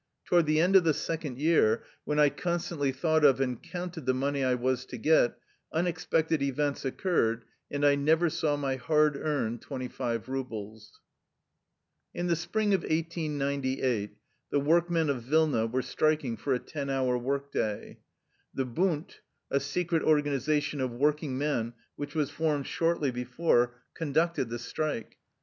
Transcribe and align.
Toward 0.25 0.47
the 0.47 0.59
end 0.59 0.75
of 0.75 0.83
the 0.83 0.95
second 0.95 1.37
year, 1.37 1.83
when 2.05 2.17
I 2.17 2.29
constantly 2.31 2.91
thought 2.91 3.23
of 3.23 3.39
and 3.39 3.61
counted 3.61 4.07
the 4.07 4.15
money 4.15 4.43
I 4.43 4.55
was 4.55 4.83
to 4.87 4.97
get, 4.97 5.37
unexpected 5.71 6.41
events 6.41 6.83
occurred, 6.83 7.45
and 7.69 7.85
I 7.85 7.93
never 7.93 8.27
saw 8.27 8.55
my 8.57 8.77
hard 8.77 9.15
earned 9.15 9.61
twenty 9.61 9.87
five 9.87 10.27
rubles. 10.27 10.99
In 12.15 12.25
the 12.25 12.35
spring 12.35 12.73
of 12.73 12.81
1898 12.81 14.17
the 14.49 14.59
workmen 14.59 15.07
of 15.07 15.21
Vilna 15.21 15.67
were 15.67 15.83
striking 15.83 16.35
for 16.35 16.55
a 16.55 16.59
ten 16.59 16.89
hour 16.89 17.15
work 17.15 17.51
day. 17.51 17.99
The" 18.55 18.65
Bund," 18.79 19.17
a 19.51 19.59
secret 19.59 20.01
organization 20.01 20.81
of 20.81 20.89
working 20.91 21.37
men 21.37 21.73
which 21.95 22.15
was 22.15 22.31
formed 22.31 22.65
shortly 22.65 23.11
before, 23.11 23.75
conducted 23.93 24.49
the 24.49 24.57
strike. 24.57 25.19